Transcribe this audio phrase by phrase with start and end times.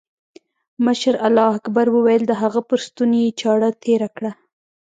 [0.85, 4.31] مشر الله اکبر وويل د هغه پر ستوني يې چاړه تېره کړه.